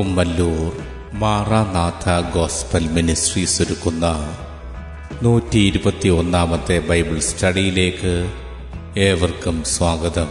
[0.00, 0.72] Kummallur
[1.12, 4.06] Maranatha gospel ministries ഒരുക്കുന്ന
[5.22, 8.32] നൂറ്റി ഇരുപത്തി ഒന്നാമത്തെ ബൈബിൾ സ്റ്റഡിയിലേക്ക്
[8.98, 10.30] ഏവർക്കും സ്വാഗതം.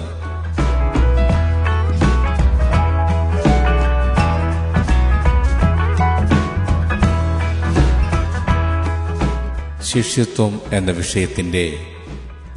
[9.83, 11.85] ശിഷ്യത്വം എന്ന വിഷയത്തിന്റെ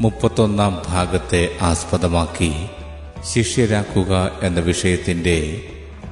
[0.01, 2.53] മുപ്പത്തൊന്നാം ഭാഗത്തെ ആസ്പദമാക്കി
[3.33, 5.37] ശിഷ്യരാക്കുക എന്ന വിഷയത്തിന്റെ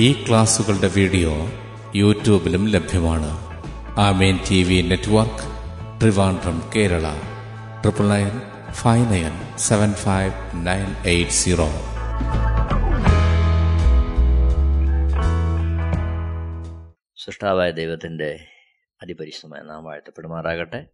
[0.00, 1.30] ഈ ക്ലാസുകളുടെ വീഡിയോ
[1.94, 3.30] യൂട്യൂബിലും ലഭ്യമാണ്.
[4.00, 7.12] Amen T V network Trivandrum Kerala.
[7.82, 8.40] Triple nine
[8.72, 10.32] five nine seven five
[10.66, 11.66] nine eight zero.
[17.24, 18.46] സൃഷ്ടാവായ ദൈവത്തിന്റെ
[19.02, 20.86] അതിപരിശുദ്ധമായ നാം വാഴ്ത്തപ്പെടുമാറാകട്ടെ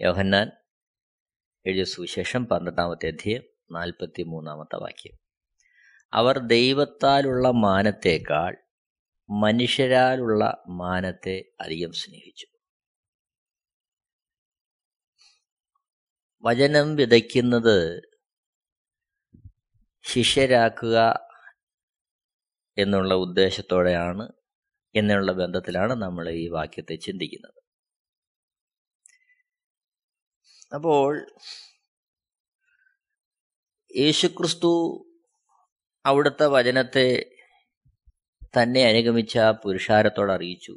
[0.00, 0.50] യോഹന്നാൻ
[1.66, 5.23] എഴുതിയ സുവിശേഷം പന്ത്രണ്ടാമത്തെ അധ്യയം നാൽപ്പത്തി മൂന്നാമത്തെ വാക്യം.
[6.14, 8.56] അവർ ദൈവത്താലുള്ള മാനത്തേക്കാൾ
[9.30, 12.46] മനുഷ്യരാലുള്ള മാനത്തെ അധികം സ്നേഹിച്ചു.
[16.42, 18.02] വചനം വിതയ്ക്കുന്നത്
[20.02, 21.18] ശിഷ്യരാക്കുക
[22.78, 24.32] എന്നുള്ള ഉദ്ദേശത്തോടെയാണ്
[24.94, 27.64] എന്നുള്ള ബന്ധത്തിലാണ് നമ്മൾ ഈ വാക്യത്തെ ചിന്തിക്കുന്നത്.
[30.74, 31.26] അപ്പോൾ
[33.96, 34.70] യേശുക്രിസ്തു
[36.04, 37.06] അവിടുത്തെ വചനത്തെ
[38.58, 40.74] തന്നെ അനുഗമിച്ച പുരുഷാരത്തോട് അറിയിച്ചു.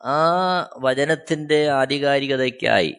[0.00, 0.18] ആ
[0.78, 2.92] വചനത്തിന്റെ ആധികാരികതയ്ക്കായി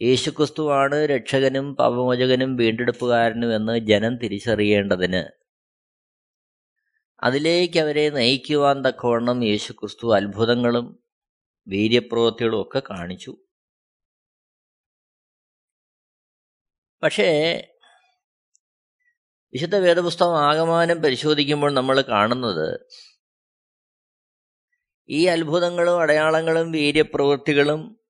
[0.00, 5.22] യേശുക്രിസ്തുവാണ് രക്ഷകനും പാപമോചകനും വീണ്ടെടുപ്പുകാരനും എന്ന് ജനം തിരിച്ചറിയേണ്ടതിന്
[7.22, 10.86] അതിലേക്ക് അവരെ നയിക്കുവാൻ തക്കവണ്ണം യേശുക്രിസ്തു അത്ഭുതങ്ങളും
[11.66, 13.32] വീര്യപ്രവൃത്തികളും ഒക്കെ കാണിച്ചു.
[17.02, 17.28] പക്ഷേ
[19.52, 22.86] വിശുദ്ധ വേദപുസ്തകം ആകമാനം പരിശോധിക്കുമ്പോൾ നമ്മൾ കാണുന്നത്
[25.08, 28.00] ഈ അത്ഭുതങ്ങളും അടയാളങ്ങളും വീര്യപ്രവൃത്തികളും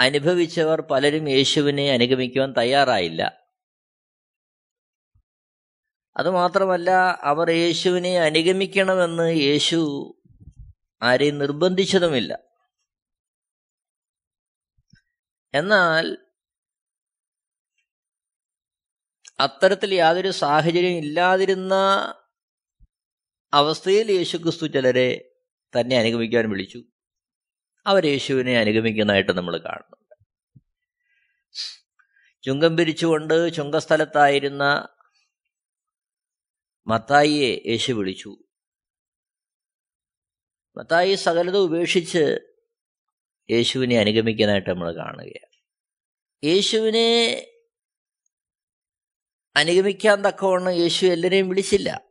[0.00, 3.46] അനുഭവിച്ചവർ പലരും യേശുവിനെ അനുഗമിക്കുവാൻ തയ്യാറായില്ല.
[6.16, 6.90] അതുമാത്രമല്ല
[7.22, 10.12] അവർ യേശുവിനെ അനുഗമിക്കണമെന്ന് യേശു
[11.02, 12.38] ആരെയും നിർബന്ധിച്ചതുമില്ല.
[15.54, 16.25] എന്നാൽ
[19.38, 21.74] അത്തരത്തിൽ യാതൊരു സാഹചര്യം ഇല്ലാതിരുന്ന
[23.52, 25.32] അവസ്ഥയിൽ യേശുക്രിസ്തു ചിലരെ
[25.80, 26.82] തന്നെ അനുഗമിക്കാൻ വിളിച്ചു.
[27.86, 30.06] അവർ യേശുവിനെ അനുഗമിക്കുന്നതായിട്ട് നമ്മൾ കാണുന്നുണ്ട്
[32.42, 34.88] ചുങ്കം പിരിച്ചുകൊണ്ട് ചുങ്കസ്ഥലത്തായിരുന്ന
[36.86, 38.36] മത്തായിയെ യേശു വിളിച്ചു.
[40.76, 42.38] മത്തായി സകലത ഉപേക്ഷിച്ച്
[43.50, 45.56] യേശുവിനെ അനുഗമിക്കാനായിട്ട് നമ്മൾ കാണുകയാണ്.
[46.44, 47.46] യേശുവിനെ
[49.56, 52.04] അനുഗമിക്കാൻ തക്കവണ്ണം യേശു എല്ലാവരെയും വിളിച്ചില്ല.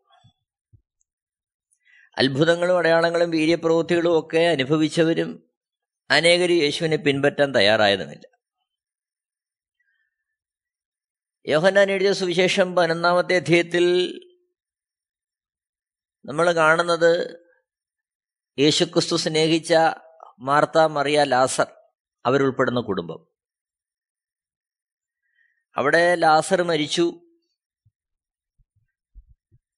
[2.18, 5.50] അത്ഭുതങ്ങളും അടയാളങ്ങളും വീര്യപ്രവൃത്തികളും ഒക്കെ അനുഭവിച്ചവരും
[6.10, 8.38] അനേകർ യേശുവിനെ പിൻപറ്റാൻ തയ്യാറായതുമില്ല.
[11.48, 14.08] യോഹന്നാൻ എഴുതിയ സുവിശേഷം പതിനൊന്നാമത്തെ അധ്യയത്തിൽ
[16.26, 17.46] നമ്മൾ കാണുന്നത്
[18.60, 19.74] യേശുക്രിസ്തു സ്നേഹിച്ച
[20.40, 21.68] മാർത്ത മറിയ ലാസർ
[22.26, 23.28] അവരുൾപ്പെടുന്ന കുടുംബം.
[25.76, 27.22] അവിടെ ലാസർ മരിച്ചു.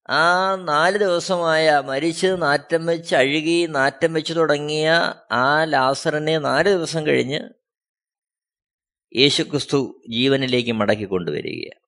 [0.09, 7.39] ആ നാല് ദിവസമായ മരിച്ച് നാറ്റം വെച്ച് അഴുകി നാറ്റം വെച്ച് തുടങ്ങിയ ആ ലാസറിനെ നാല് ദിവസം കഴിഞ്ഞ്
[9.15, 11.87] യേശുക്രിസ്തു ജീവനിലേക്ക് മടക്കി കൊണ്ടുവരികയാണ്.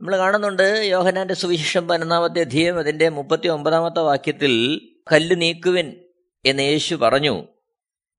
[0.00, 4.80] നമ്മൾ കാണുന്നുണ്ട് യോഹനാന്റെ സുവിശേഷം പതിനൊന്നാമത്തെ അധ്യയം അതിന്റെ മുപ്പത്തി ഒമ്പതാമത്തെ വാക്യത്തിൽ
[5.12, 6.04] കല്ല് നീക്കുവിൻ
[6.46, 7.48] എന്ന് യേശു പറഞ്ഞു.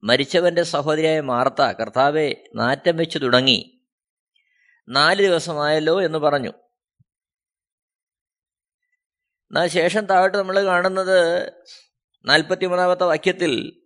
[0.04, 3.81] മരിച്ചവന്റെ സഹോദരിയായ മാർത്ത കർത്താവെ നാറ്റം വെച്ച് തുടങ്ങി.
[4.92, 6.50] നാല് ദിവസമായല്ലോ എന്ന് പറഞ്ഞു.
[9.52, 11.52] എന്നാൽ ശേഷം താഴോട്ട് നമ്മൾ കാണുന്നത്
[12.26, 13.82] നാൽപ്പത്തി മൂന്നാമത്തെ വാക്യത്തിൽ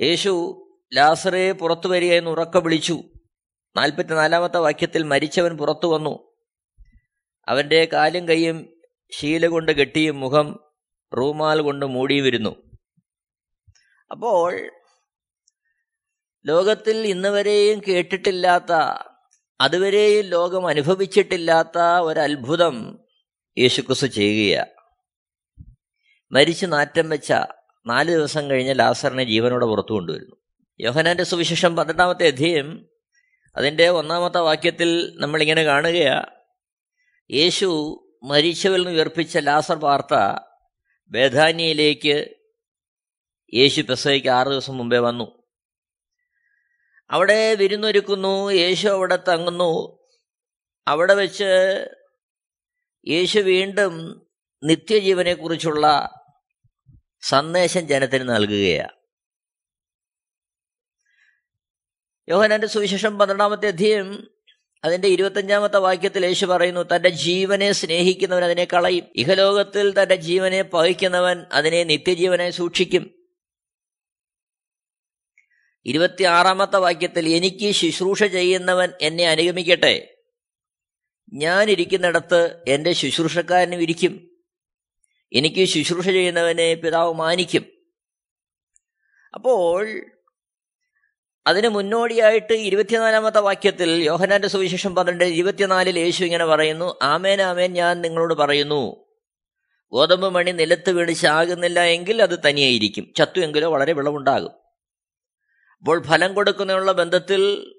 [0.00, 0.62] യേശു
[0.94, 3.02] ലാസറെ പുറത്തു വരിക എന്ന് ഉറക്ക വിളിച്ചു.
[3.76, 6.36] നാൽപ്പത്തിനാലാമത്തെ വാക്യത്തിൽ മരിച്ചവൻ പുറത്തു വന്നു.
[7.48, 8.80] അവന്റെ കാലും കൈയും
[9.10, 10.60] ശീല കൊണ്ട് കെട്ടിയും മുഖം
[11.16, 12.56] റൂമാൽ കൊണ്ട് മൂടിയും വരുന്നു
[14.10, 14.75] അപ്പോൾ
[16.46, 18.72] ലോകത്തിൽ ഇന്നുവരെയും കേട്ടിട്ടില്ലാത്ത
[19.60, 22.98] അതുവരെയും ലോകം അനുഭവിച്ചിട്ടില്ലാത്ത ഒരത്ഭുതം
[23.58, 24.70] യേശുക്രിസ്തു ചെയ്യുകയാണ്
[26.32, 27.32] മരിച്ചു നാറ്റം വെച്ച
[27.86, 30.36] നാല് ദിവസം കഴിഞ്ഞ് ലാസറിനെ ജീവനോടെ പുറത്തു കൊണ്ടുവരുന്നു.
[30.80, 32.88] യോഹനാന്റെ സുവിശേഷം പന്ത്രണ്ടാമത്തെ അധ്യയം
[33.56, 36.22] അതിന്റെ ഒന്നാമത്തെ വാക്യത്തിൽ നമ്മളിങ്ങനെ കാണുകയാ
[37.30, 37.68] യേശു
[38.22, 40.14] മരിച്ചവരിൽ നിന്ന് ഉയർപ്പിച്ച ലാസർ വാർത്ത
[41.10, 42.34] ബേധാന്യയിലേക്ക്
[43.54, 45.35] യേശു പെസയ്ക്ക് ആറ് ദിവസം മുമ്പേ വന്നു.
[47.10, 49.98] അവിടെ വിരുന്നൊരുക്കുന്നു യേശു അവിടെ തങ്ങുന്നു.
[50.88, 51.44] അവിടെ വെച്ച്
[53.08, 54.26] യേശു വീണ്ടും
[54.64, 56.10] നിത്യജീവനെക്കുറിച്ചുള്ള
[57.20, 58.96] സന്ദേശം ജനത്തിന് നൽകുകയാണ്.
[62.28, 64.30] യോഹനാന്റെ സുവിശേഷം പന്ത്രണ്ടാമത്തെ അധ്യയം
[64.84, 69.04] അതിന്റെ ഇരുപത്തഞ്ചാമത്തെ വാക്യത്തിൽ യേശു പറയുന്നു തന്റെ ജീവനെ സ്നേഹിക്കുന്നവൻ അതിനെ കളയും.
[69.16, 73.15] ഇഹലോകത്തിൽ തന്റെ ജീവനെ പകയ്ക്കുന്നവൻ അതിനെ നിത്യജീവനെ സൂക്ഷിക്കും.
[75.86, 80.14] ഇരുപത്തിയാറാമത്തെ വാക്യത്തിൽ എനിക്ക് ശുശ്രൂഷ ചെയ്യുന്നവൻ എന്നെ അനുഗമിക്കട്ടെ.
[81.32, 84.30] ഞാൻ ഇരിക്കുന്നിടത്ത് എന്റെ ശുശ്രൂഷക്കാരനും ഇരിക്കും.
[85.32, 87.64] എനിക്ക് ശുശ്രൂഷ ചെയ്യുന്നവനെ പിതാവ് മാനിക്കും.
[89.34, 90.04] അപ്പോൾ
[91.46, 98.34] അതിന് മുന്നോടിയായിട്ട് ഇരുപത്തിനാലാമത്തെ വാക്യത്തിൽ യോഹനാന്റെ സുവിശേഷം പന്ത്രണ്ട് ഇരുപത്തിനാലിൽ യേശു ഇങ്ങനെ പറയുന്നു ആമേൻ ആമേൻ ഞാൻ നിങ്ങളോട്
[98.34, 99.06] പറയുന്നു
[99.92, 103.12] ഗോതമ്പ് മണി നിലത്ത് വീണ് ചാകുന്നില്ല എങ്കിൽ അത് തനിയായിരിക്കും.
[103.16, 104.65] ചത്തു എങ്കിലോ വളരെ വിളവുണ്ടാകും.
[105.86, 107.72] അപ്പോൾ ഫലം കൊടുക്കുന്നതിനുള്ള ബന്ധത്തിൽ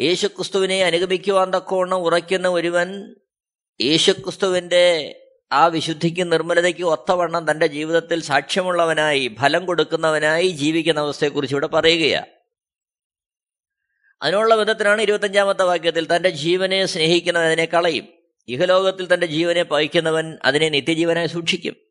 [0.00, 3.14] യേശുക്രിസ്തുവിനെ അനുഗമിക്കുവാൻ തക്കവണ്ണം ഉറയ്ക്കുന്ന ഒരുവൻ
[3.80, 5.14] യേശുക്രിസ്തുവിന്റെ
[5.52, 12.26] ആ വിശുദ്ധിക്കും നിർമ്മലതയ്ക്കും ഒത്തവണ്ണം തന്റെ ജീവിതത്തിൽ സാക്ഷ്യമുള്ളവനായി ഫലം കൊടുക്കുന്നവനായി ജീവിക്കുന്ന അവസ്ഥയെക്കുറിച്ച് ഇവിടെ പറയുകയാണ്
[14.22, 18.08] അതിനുള്ള വിധത്തിലാണ് ഇരുപത്തഞ്ചാമത്തെ വാക്യത്തിൽ തന്റെ ജീവനെ സ്നേഹിക്കുന്നവൻ അതിനെ കളയും.
[18.48, 21.87] ഇഹലോകത്തിൽ തന്റെ ജീവനെ പഹിക്കുന്നവൻ അതിനെ നിത്യജീവനായി സൂക്ഷിക്കും.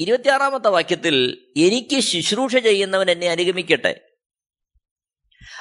[0.00, 4.00] ഇരുപത്തിയാറാമത്തെ വാക്യത്തിൽ എനിക്ക് ശുശ്രൂഷ ചെയ്യുന്നവൻ എന്നെ അനുഗമിക്കട്ടെ.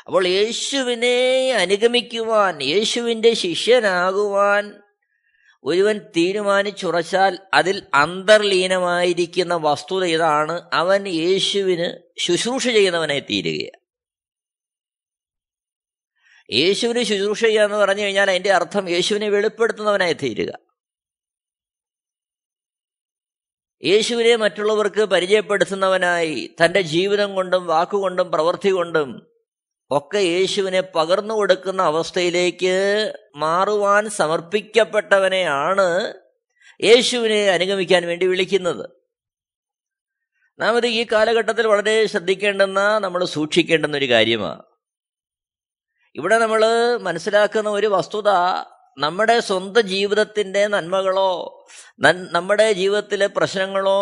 [0.06, 4.74] അപ്പോൾ യേശുവിനെ അനുഗമിക്കുവാൻ യേശുവിന്റെ ശിഷ്യനാകുവാൻ
[5.63, 10.69] ഒരുവൻ തീരുമാനിച്ചുറച്ചാൽ അതിൽ അന്തർലീനമായിരിക്കുന്ന വസ്തുത ഇതാണ്.
[10.74, 13.80] അവൻ യേശുവിന് ശുശ്രൂഷ ചെയ്യുന്നവനായി തീരുകയാണ്.
[16.51, 20.69] യേശുവിന് ശുശ്രൂഷ ചെയ്യുക എന്ന് പറഞ്ഞു കഴിഞ്ഞാൽ അതിന്റെ അർത്ഥം യേശുവിനെ വെളിപ്പെടുത്തുന്നവനായി തീരുക.
[23.83, 29.29] യേശുവിനെ മറ്റുള്ളവർക്ക് പരിചയപ്പെടുത്തുന്നവനായി തന്റെ ജീവിതം കൊണ്ടും വാക്കുകൊണ്ടും പ്രവൃത്തി കൊണ്ടും
[29.91, 36.13] ഒക്കെ യേശുവിനെ പകർന്നു കൊടുക്കുന്ന അവസ്ഥയിലേക്ക് മാറുവാൻ സമർപ്പിക്കപ്പെട്ടവനെയാണ്
[36.83, 38.89] യേശുവിനെ അനുഗമിക്കാൻ വേണ്ടി വിളിക്കുന്നത്.
[40.59, 44.63] നാം ഇത് ഈ കാലഘട്ടത്തിൽ വളരെ ശ്രദ്ധിക്കേണ്ടുന്ന നമ്മൾ സൂക്ഷിക്കേണ്ടുന്ന ഒരു കാര്യമാണ്.
[46.15, 46.65] ഇവിടെ നമ്മൾ
[46.97, 48.29] മനസ്സിലാക്കുന്ന ഒരു വസ്തുത
[48.99, 51.65] നമ്മുടെ സ്വന്തം ജീവിതത്തിന്റെ നന്മകളോ
[52.31, 54.01] നമ്മുടെ ജീവിതത്തിലെ പ്രശ്നങ്ങളോ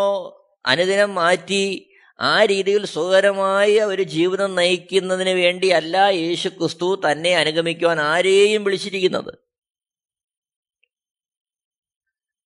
[0.66, 1.90] അനുദിനം മാറ്റി
[2.20, 9.34] ആ രീതിയിൽ സുഖകരമായ ഒരു ജീവിതം നയിക്കുന്നതിന് വേണ്ടിയല്ല യേശു ക്രിസ്തു തന്നെ അനുഗമിക്കുവാൻ ആരെയും വിളിച്ചിരിക്കുന്നത്.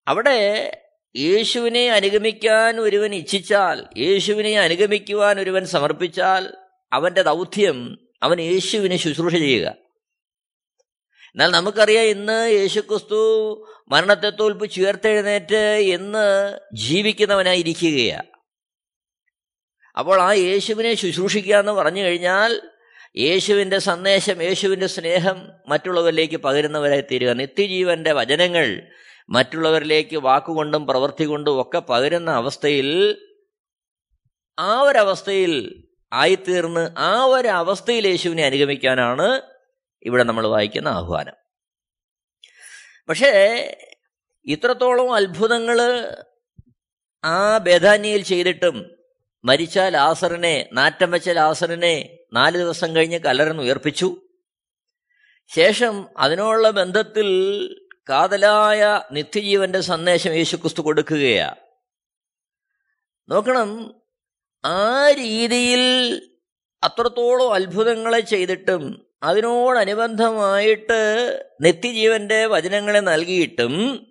[0.06, 0.38] അവിടെ
[1.16, 6.56] യേശുവിനെ അനുഗമിക്കാൻ ഒരുവൻ ഇച്ഛിച്ചാൽ യേശുവിനെ അനുഗമിക്കുവാൻ ഒരുവൻ സമർപ്പിച്ചാൽ
[6.92, 7.78] അവന്റെ ദൗത്യം
[8.22, 9.76] അവൻ യേശുവിനെ ശുശ്രൂഷ ചെയ്യുക.
[11.36, 13.20] എന്നാൽ നമുക്കറിയാം ഇന്ന് യേശുക്രിസ്തു
[13.90, 15.62] മരണത്തെ തോൽപ്പിച്ച് ചേർത്തെഴുന്നേറ്റ്
[15.94, 16.26] എന്ന്
[16.74, 18.28] ജീവിക്കുന്നവനായിരിക്കുകയാണ്
[19.96, 22.52] അപ്പോൾ ആ യേശുവിനെ ശുശ്രൂഷിക്കുക എന്ന് പറഞ്ഞു കഴിഞ്ഞാൽ
[23.16, 27.32] യേശുവിന്റെ സന്ദേശം യേശുവിന്റെ സ്നേഹം മറ്റുള്ളവരിലേക്ക് പകരുന്നവരായി തീരുക.
[27.32, 28.66] നിത്യജീവന്റെ വചനങ്ങൾ
[29.28, 32.88] മറ്റുള്ളവരിലേക്ക് വാക്കുകൊണ്ടും പ്രവൃത്തി കൊണ്ടും ഒക്കെ പകരുന്ന അവസ്ഥയിൽ
[34.58, 35.52] ആ ഒരവസ്ഥയിൽ
[36.12, 39.28] ആയിത്തീർന്ന് ആ ഒരവസ്ഥയിൽ യേശുവിനെ അനുഗമിക്കാനാണ്
[40.02, 41.34] ഇവിടെ നമ്മൾ വായിക്കുന്ന ആഹ്വാനം.
[43.08, 43.30] പക്ഷേ
[44.44, 46.06] ഇത്രത്തോളം അത്ഭുതങ്ങൾ
[47.24, 48.96] ആ ബേധാന്യയിൽ ചെയ്തിട്ടും
[49.44, 54.16] മരിച്ച ലാസറിനെ നാറ്റം വെച്ച ലാസറിനെ നാല് ദിവസം കഴിഞ്ഞ് കലർന്ന് ഉയർപ്പിച്ചു.
[55.54, 57.28] ശേഷം അതിനുള്ള ബന്ധത്തിൽ
[58.10, 61.54] കാതലായ നിത്യജീവന്റെ സന്ദേശം യേശുക്രിസ്തു കൊടുക്കുകയാ.
[63.28, 64.02] നോക്കണം
[64.64, 66.14] ആ രീതിയിൽ
[66.82, 71.00] അത്രത്തോളം അത്ഭുതങ്ങളെ ചെയ്തിട്ടും അതിനോടനുബന്ധമായിട്ട്
[71.60, 74.06] നിത്യജീവന്റെ വചനങ്ങളെ നൽകിയിട്ടും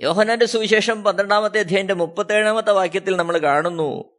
[0.00, 4.18] യോഹനാന്റെ സുവിശേഷം പന്ത്രണ്ടാമത്തെ അധ്യായന്റെ മുപ്പത്തേഴാമത്തെ വാക്യത്തിൽ നമ്മൾ കാണുന്നു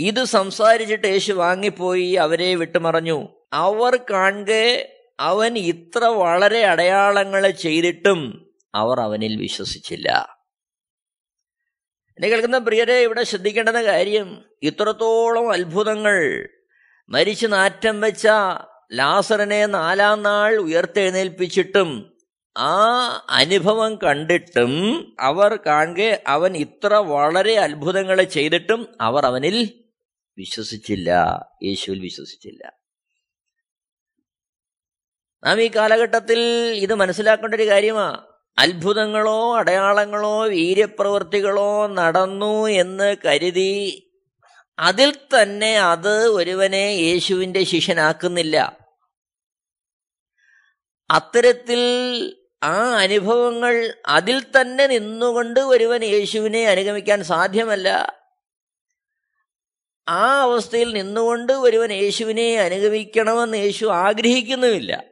[0.00, 3.46] ഇത് സംസാരിച്ചിട്ട് യേശു വാങ്ങിപ്പോയി അവരെ വിട്ടുമറഞ്ഞു.
[3.52, 4.78] അവർ കാണുക
[5.20, 10.38] അവൻ ഇത്ര വളരെ അടയാളങ്ങളെ ചെയ്തിട്ടും അവർ അവനിൽ വിശ്വസിച്ചില്ല.
[12.08, 16.48] എന്നെ കേൾക്കുന്ന പ്രിയരെ ഇവിടെ ശ്രദ്ധിക്കേണ്ടുന്ന കാര്യം ഇത്രത്തോളം അത്ഭുതങ്ങൾ
[17.08, 18.28] മരിച്ചു നാറ്റം വെച്ച
[18.92, 22.18] ലാസറിനെ നാലാം നാൾ ഉയർത്തെഴുന്നേൽപ്പിച്ചിട്ടും
[22.56, 24.72] ആ അനുഭവം കണ്ടിട്ടും
[25.20, 29.84] അവർ കാണുക അവൻ ഇത്ര വളരെ അത്ഭുതങ്ങളെ ചെയ്തിട്ടും അവർ അവനിൽ
[30.38, 31.10] വിശ്വസിച്ചില്ല
[31.64, 32.72] യേശുവിൽ വിശ്വസിച്ചില്ല.
[35.44, 36.40] നാം ഈ കാലഘട്ടത്തിൽ
[36.74, 38.24] ഇത് മനസ്സിലാക്കേണ്ട ഒരു കാര്യമാ.
[38.58, 44.04] അത്ഭുതങ്ങളോ അടയാളങ്ങളോ വീര്യപ്രവൃത്തികളോ നടന്നു എന്ന് കരുതി
[44.78, 48.78] അതിൽ തന്നെ അത് ഒരുവനെ യേശുവിന്റെ ശിഷ്യനാക്കുന്നില്ല.
[51.10, 51.80] അത്തരത്തിൽ
[52.62, 58.18] ആ അനുഭവങ്ങൾ അതിൽ തന്നെ നിന്നുകൊണ്ട് ഒരുവൻ യേശുവിനെ അനുഗമിക്കാൻ സാധ്യമല്ല.
[60.08, 65.04] ആ അവസ്ഥയിൽ നിന്നുകൊണ്ട് ഒരുവൻ യേശുവിനെ അനുഗമിക്കണമെന്ന് യേശു ആഗ്രഹിക്കുന്നുമില്ല.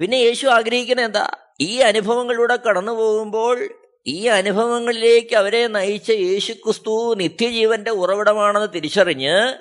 [0.00, 1.30] പിന്നെ യേശു ആഗ്രഹിക്കുന്ന എന്താ?
[1.60, 9.54] ഈ അനുഭവങ്ങളിലൂടെ കടന്നു പോകുമ്പോൾ ഈ അനുഭവങ്ങളിലേക്ക് അവരെ നയിച്ച യേശുക്രിസ്തു നിത്യജീവന്റെ ഉറവിടമാണെന്ന് തിരിച്ചറിഞ്ഞ്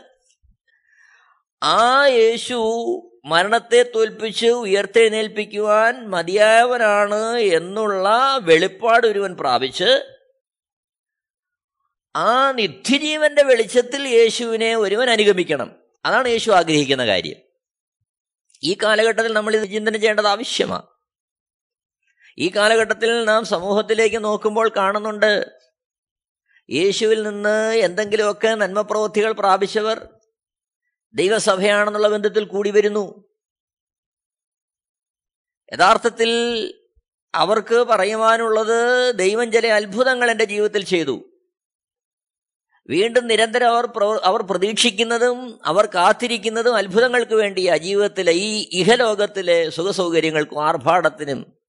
[1.63, 2.57] ആ യേശു
[3.25, 10.17] മരണത്തെ തോൽപ്പിച്ച് ഉയർത്തെഴുന്നേൽപ്പിക്കുവാൻ മതിയായവനാണ് എന്നുള്ള വെളിപ്പാട് ഒരുവൻ പ്രാപിച്ച്
[12.15, 15.75] ആ നിത്യജീവന്റെ വെളിച്ചത്തിൽ യേശുവിനെ ഒരുവൻ അനുഗമിക്കണം.
[16.05, 17.37] അതാണ് യേശു ആഗ്രഹിക്കുന്ന കാര്യം.
[18.63, 20.92] ഈ കാലഘട്ടത്തിൽ നമ്മൾ ഇത് ചിന്തനം ചെയ്യേണ്ടത് ആവശ്യമാണ്.
[22.37, 25.53] ഈ കാലഘട്ടത്തിൽ നാം സമൂഹത്തിലേക്ക് നോക്കുമ്പോൾ കാണുന്നുണ്ട്
[26.69, 30.07] യേശുവിൽ നിന്ന് എന്തെങ്കിലുമൊക്കെ നന്മപ്രവൃത്തികൾ പ്രാപിച്ചവർ
[31.15, 33.25] ദൈവസഭയാണെന്നുള്ള ബന്ധത്തിൽ കൂടി വരുന്നു.
[35.73, 36.31] യഥാർത്ഥത്തിൽ
[37.33, 41.29] അവർക്ക് പറയുവാനുള്ളത് ദൈവം ചില അത്ഭുതങ്ങൾ എന്റെ ജീവിതത്തിൽ ചെയ്തു.
[42.89, 43.85] വീണ്ടും നിരന്തരം അവർ
[44.23, 51.62] അവർ പ്രതീക്ഷിക്കുന്നതും അവർ കാത്തിരിക്കുന്നതും അത്ഭുതങ്ങൾക്ക് വേണ്ടിയാ ജീവിതത്തിലെ ഈ ഇഹലോകത്തിലെ സുഖസൗകര്യങ്ങൾക്കും ആർഭാടത്തിനും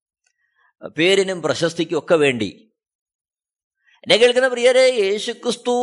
[0.88, 2.70] പേരിനും പ്രശസ്തിക്കും ഒക്കെ വേണ്ടി.
[3.96, 5.74] എന്നെ കേൾക്കുന്ന പ്രിയരെ യേശുക്രിസ്തു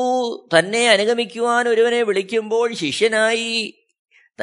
[0.58, 3.86] തന്നെ അനുഗമിക്കുവാൻ ഒരുവനെ വിളിക്കുമ്പോൾ ശിഷ്യനായി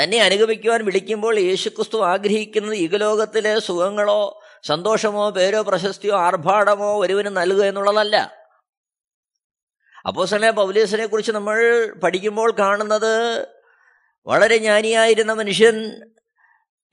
[0.03, 8.39] തന്നെ അനുഗമിക്കുവാൻ വിളിക്കുമ്പോൾ യേശുക്രിസ്തു ആഗ്രഹിക്കുന്നത് ഇകലോകത്തിലെ സുഖങ്ങളോ സന്തോഷമോ പേരോ പ്രശസ്തിയോ ആർഭാടമോ ഒരുവന് നൽകുക എന്നുള്ളതല്ല.
[10.07, 13.47] അപ്പോസനെ പൗലീസിനെ കുറിച്ച് നമ്മൾ പഠിക്കുമ്പോൾ കാണുന്നത്
[14.27, 16.03] വളരെ ജ്ഞാനിയായിരുന്ന മനുഷ്യൻ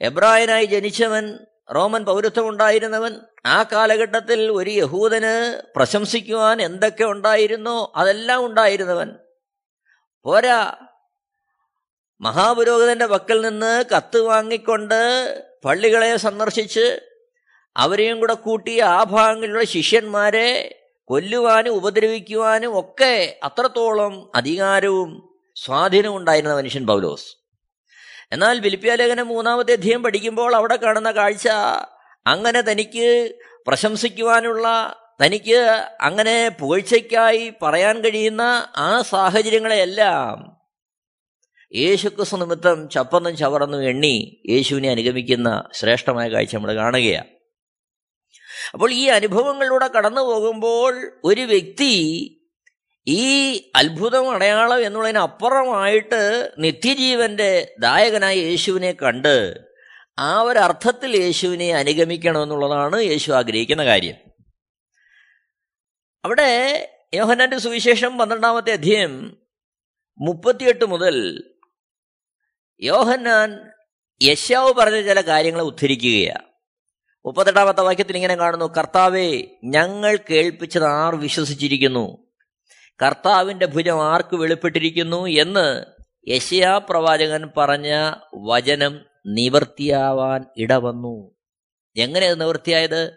[0.01, 1.39] എബ്രായനായി ജനിച്ചവൻ
[1.73, 9.11] റോമൻ പൗരത്വം ഉണ്ടായിരുന്നവൻ ആ കാലഘട്ടത്തിൽ ഒരു യഹൂദന് പ്രശംസിക്കുവാൻ എന്തൊക്കെ ഉണ്ടായിരുന്നോ അതെല്ലാം ഉണ്ടായിരുന്നവൻ.
[10.23, 10.75] പോരാ.
[12.21, 14.99] മഹാപുരോഹിതന്റെ പക്കൽ നിന്ന് കത്ത് വാങ്ങിക്കൊണ്ട്
[15.65, 16.99] പള്ളികളെ സന്ദർശിച്ച്
[17.77, 27.44] അവരെയും കൂടെ കൂട്ടി ആ ഭാഗങ്ങളിലുള്ള ശിഷ്യന്മാരെ കൊല്ലുവാനും ഉപദ്രവിക്കുവാനും ഒക്കെ അത്രത്തോളം അധികാരവും സ്വാധീനവും ഉണ്ടായിരുന്ന മനുഷ്യൻ പൗലോസ്.
[28.35, 31.47] എന്നാൽ വിലിപ്യാലേഖനം മൂന്നാമത്തെ അധ്യയം പഠിക്കുമ്പോൾ അവിടെ കാണുന്ന കാഴ്ച
[32.27, 33.35] അങ്ങനെ തനിക്ക്
[33.67, 40.55] പ്രശംസിക്കുവാനുള്ള തനിക്ക് അങ്ങനെ പുകഴ്ചയ്ക്കായി പറയാൻ കഴിയുന്ന ആ സാഹചര്യങ്ങളെയെല്ലാം
[41.75, 47.27] യേശുക്രിസ്തു നിമിത്തം ചപ്പന്നും ചവറന്നും എണ്ണി യേശുവിനെ അനുഗമിക്കുന്ന ശ്രേഷ്ഠമായ കാഴ്ച നമ്മൾ കാണുകയാണ്.
[48.73, 51.93] അപ്പോൾ ഈ അനുഭവങ്ങളിലൂടെ കടന്നു പോകുമ്പോൾ ഒരു വ്യക്തി
[53.07, 59.65] ഈ അത്ഭുതം അടയാളം എന്നുള്ളതിനപ്പുറമായിട്ട് നിത്യജീവന്റെ ദായകനായ യേശുവിനെ കണ്ട്
[60.19, 64.15] ആ ഒരർത്ഥത്തിൽ യേശുവിനെ അനുഗമിക്കണമെന്നുള്ളതാണ് യേശു ആഗ്രഹിക്കുന്ന കാര്യം.
[66.25, 66.51] അവിടെ
[67.13, 69.37] യോഹന്നാന്റെ സുവിശേഷം പന്ത്രണ്ടാമത്തെ അധ്യയം
[70.19, 71.43] മുപ്പത്തിയെട്ട് മുതൽ
[72.81, 73.59] യോഹന്നാൻ
[74.23, 76.45] യശാവ് പറഞ്ഞ ചില കാര്യങ്ങളെ ഉദ്ധരിക്കുകയാണ്
[77.25, 82.24] മുപ്പത്തെട്ടാമത്തെ വാക്യത്തിൽ ഇങ്ങനെ കാണുന്നു കർത്താവെ ഞങ്ങൾ കേൾപ്പിച്ചത് ആർ വിശ്വസിച്ചിരിക്കുന്നു?
[83.01, 85.85] കർത്താവിന്റെ ഭുജം ആർക്ക് വെളിപ്പെട്ടിരിക്കുന്നു എന്ന്
[86.29, 91.35] യശയാ പ്രവാചകൻ പറഞ്ഞ വചനം നിവർത്തിയാവാൻ ഇടവന്നു.
[91.95, 93.13] എങ്ങനെ അത് നിവൃത്തിയായത്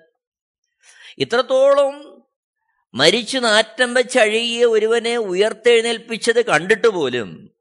[1.19, 2.25] ഇത്രത്തോളം
[2.95, 7.55] മരിച്ചു നാറ്റം വെച്ചഴുകിയ ഒരുവനെ ഉയർത്തെഴുന്നേൽപ്പിച്ചത് കണ്ടിട്ട് പോലും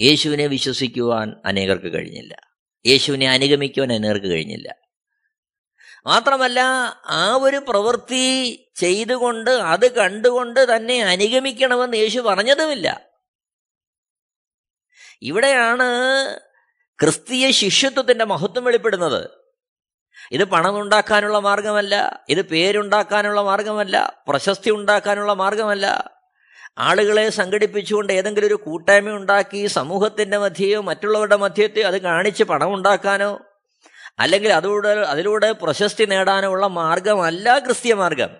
[0.00, 2.36] യേശുവിനെ വിശ്വസിക്കുവാൻ അനേകർക്ക് കഴിഞ്ഞില്ല.
[2.86, 4.85] യേശുവിനെ അനുഗമിക്കുവാൻ അനേകർക്ക് കഴിഞ്ഞില്ല.
[6.06, 6.60] മാത്രമല്ല
[7.06, 8.24] ആ ഒരു പ്രവൃത്തി
[8.74, 13.00] ചെയ്തുകൊണ്ട് അത് കണ്ടുകൊണ്ട് തന്നെ അനുഗമിക്കണമെന്ന് യേശു പറഞ്ഞതുമില്ല.
[15.22, 15.86] ഇവിടെയാണ്
[16.98, 19.30] ക്രിസ്തീയ ശിഷ്യത്വത്തിന്റെ മഹത്വം വെളിപ്പെടുന്നത്.
[20.32, 26.16] ഇത് പണം ഉണ്ടാക്കാനുള്ള മാർഗമല്ല ഇത് പേരുണ്ടാക്കാനുള്ള മാർഗമല്ല പ്രശസ്തി ഉണ്ടാക്കാനുള്ള മാർഗമല്ല.
[26.78, 33.45] ആളുകളെ സംഘടിപ്പിച്ചുകൊണ്ട് ഏതെങ്കിലും ഒരു കൂട്ടായ്മ ഉണ്ടാക്കി സമൂഹത്തിന്റെ മധ്യയോ മറ്റുള്ളവരുടെ മധ്യത്തെയോ അത് കാണിച്ച് പണം ഉണ്ടാക്കാനോ
[34.18, 38.30] അല്ലെങ്കിൽ അതിലൂടെ അതിലൂടെ പ്രശസ്തി നേടാനുള്ള മാർഗമല്ല ക്രിസ്തീയ മാർഗം.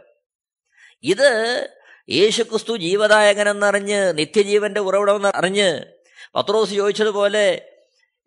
[1.02, 1.68] ഇത്
[2.10, 5.80] യേശുക്രിസ്തു ജീവദായകനെന്നറിഞ്ഞ് നിത്യജീവന്റെ ഉറവിടമെന്ന് അറിഞ്ഞ്
[6.34, 7.72] പത്രോസ് ചോദിച്ചതുപോലെ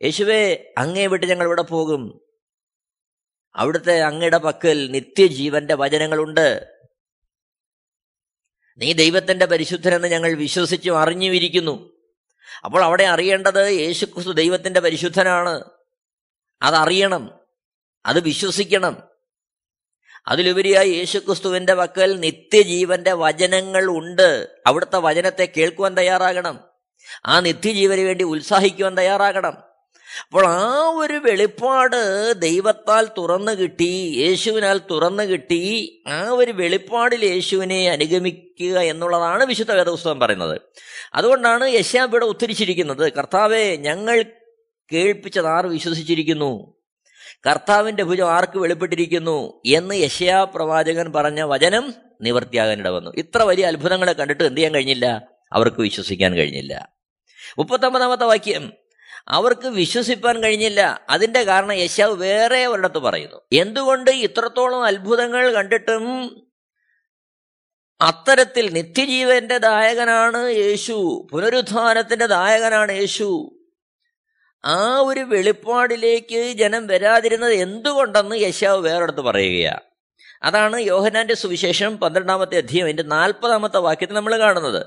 [0.03, 2.21] യേശുവേ അങ്ങേ വിട്ട് ഞങ്ങൾ ഇവിടെ പോകും.
[3.55, 6.67] അവിടുത്തെ അങ്ങയുടെ പക്കൽ നിത്യജീവന്റെ വചനങ്ങളുണ്ട്.
[8.77, 11.97] നീ ദൈവത്തിന്റെ പരിശുദ്ധനെന്ന് ഞങ്ങൾ വിശ്വസിച്ചും അറിഞ്ഞുമിരിക്കുന്നു.
[12.65, 15.63] അപ്പോൾ അവിടെ അറിയേണ്ടത് യേശുക്രിസ്തു ദൈവത്തിന്റെ പരിശുദ്ധനാണ്.
[16.61, 17.38] അതറിയണം.
[18.05, 18.97] അത് വിശ്വസിക്കണം.
[20.27, 24.47] അതിലുപരിയായി യേശുക്രിസ്തുവിന്റെ വക്കൽ നിത്യജീവന്റെ വചനങ്ങൾ ഉണ്ട്.
[24.67, 26.59] അവിടുത്തെ വചനത്തെ കേൾക്കുവാൻ തയ്യാറാകണം.
[27.25, 29.57] ആ നിത്യജീവന് വേണ്ടി ഉത്സാഹിക്കുവാൻ തയ്യാറാകണം.
[30.27, 38.79] അപ്പോൾ ആ ഒരു വെളിപ്പാട് ദൈവത്താൽ തുറന്നു കിട്ടി യേശുവിനാൽ തുറന്നു കിട്ടി ആ ഒരു വെളിപ്പാടിൽ യേശുവിനെ അനുഗമിക്കുക
[38.79, 40.61] എന്നുള്ളതാണ് വിശുദ്ധ വേദപുസ്തകം പറയുന്നത്.
[41.13, 44.25] അതുകൊണ്ടാണ് യശാബിയുടെ ഉദ്ധരിച്ചിരിക്കുന്നത് കർത്താവെ ഞങ്ങൾ
[44.93, 46.78] കേൾപ്പിച്ചത് ആർ വിശ്വസിച്ചിരിക്കുന്നു?
[47.47, 54.43] കർത്താവിന്റെ ഭുജം ആർക്ക് വെളിപ്പെട്ടിരിക്കുന്നു എന്ന് യശയാ പ്രവാചകൻ പറഞ്ഞ വചനം നിവർത്തിയാകാനിട വന്നു ഇത്ര വലിയ അത്ഭുതങ്ങളെ കണ്ടിട്ട്
[54.43, 55.21] എന്ത് ചെയ്യാൻ കഴിഞ്ഞില്ല?
[55.53, 56.89] അവർക്ക് വിശ്വസിക്കാൻ കഴിഞ്ഞില്ല.
[57.57, 58.73] മുപ്പത്തൊമ്പതാമത്തെ വാക്യം.
[59.27, 61.05] അവർക്ക് വിശ്വസിപ്പാൻ കഴിഞ്ഞില്ല.
[61.09, 63.41] അതിന്റെ കാരണം യശാവ് വേറെ ഒരിടത്ത് പറയുന്നു.
[63.53, 66.35] എന്തുകൊണ്ട് ഇത്രത്തോളം അത്ഭുതങ്ങൾ കണ്ടിട്ടും
[68.01, 73.58] അത്തരത്തിൽ നിത്യജീവന്റെ ദായകനാണ് യേശു പുനരുദ്ധാനത്തിന്റെ ദായകനാണ് യേശു?
[74.65, 79.79] ആ ഒരു വെളിപ്പാടിലേക്ക് ജനം വരാതിരുന്നത് എന്തുകൊണ്ടെന്ന് യശാവ് വേറെടുത്ത് പറയുകയാണ്
[80.43, 84.85] അതാണ് യോഹനാന്റെ സുവിശേഷം പന്ത്രണ്ടാമത്തെ അധ്യയം അതിന്റെ നാൽപ്പതാമത്തെ വാക്യത്തിൽ നമ്മൾ കാണുന്നത്.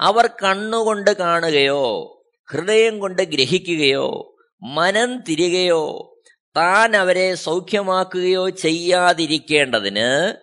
[0.00, 2.10] അവർ കണ്ണുകൊണ്ട് കാണുകയോ
[2.50, 6.14] ഹൃദയം കൊണ്ട് ഗ്രഹിക്കുകയോ മനം തിരികയോ
[6.56, 10.34] താൻ അവരെ സൗഖ്യമാക്കുകയോ ചെയ്യാതിരിക്കേണ്ടതിന്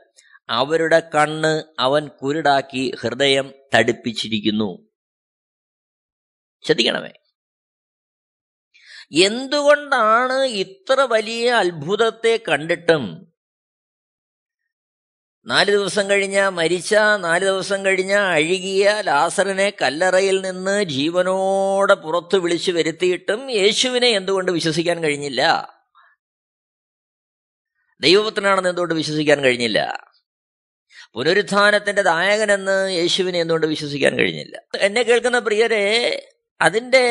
[0.49, 4.89] അവരുടെ കണ്ണ് അവൻ കുരുടാക്കി ഹൃദയം തടിപ്പിച്ചിരിക്കുന്നു.
[6.65, 7.20] ശ്രദ്ധിക്കണമേ.
[9.11, 13.31] എന്തുകൊണ്ടാണ് ഇത്ര വലിയ അത്ഭുതത്തെ കണ്ടിട്ടും?
[15.45, 23.51] നാല് ദിവസം കഴിഞ്ഞ മരിച്ച നാല് ദിവസം കഴിഞ്ഞ അഴുകിയ ലാസറിനെ കല്ലറയിൽ നിന്ന് ജീവനോടെ പുറത്തു വിളിച്ചു വരുത്തിയിട്ടും
[23.51, 25.41] യേശുവിനെ എന്തുകൊണ്ട് വിശ്വസിക്കാൻ കഴിഞ്ഞില്ല?
[28.01, 30.07] ദൈവപുത്രനാണെന്ന് എന്തുകൊണ്ട് വിശ്വസിക്കാൻ കഴിഞ്ഞില്ല?
[31.13, 34.61] പുനരുത്ഥാനത്തിന്റെ ദായകനെന്ന് യേശുവിനെ എന്തുകൊണ്ട് വിശ്വസിക്കാൻ കഴിഞ്ഞില്ല?
[34.77, 36.30] എന്നെ കേൾക്കുന്ന പ്രിയരെ
[36.61, 37.03] അതിന്റെ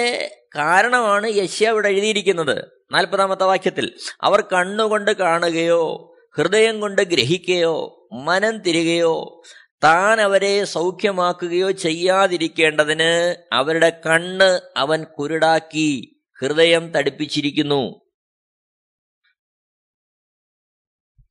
[0.56, 2.64] കാരണമാണ് യശ്യ ഇവിടെ എഴുതിയിരിക്കുന്നത്.
[2.92, 9.42] നാൽപ്പതാമത്തെ വാക്യത്തിൽ അവർ കണ്ണുകൊണ്ട് കാണുകയോ ഹൃദയം കൊണ്ട് ഗ്രഹിക്കുകയോ മനം തിരികയോ
[9.84, 18.10] താൻ അവരെ സൗഖ്യമാക്കുകയോ ചെയ്യാതിരിക്കേണ്ടതിന് അവരുടെ കണ്ണ് അവൻ കുരുടാക്കി ഹൃദയം തടിപ്പിച്ചിരിക്കുന്നു.